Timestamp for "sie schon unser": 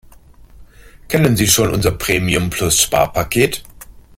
1.37-1.91